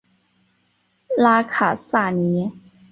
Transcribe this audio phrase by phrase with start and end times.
[1.15, 2.51] 拉卡萨尼。